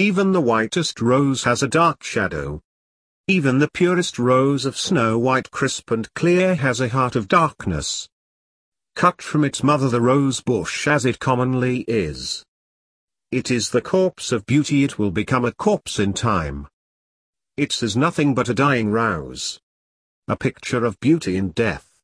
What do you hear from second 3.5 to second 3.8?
the